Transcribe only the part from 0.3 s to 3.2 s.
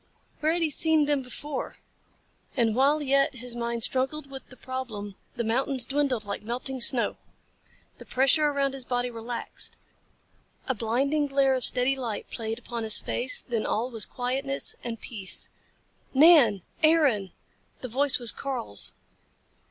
Where had he seen them before? And while